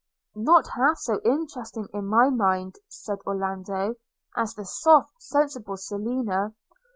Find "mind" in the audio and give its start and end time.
2.31-2.79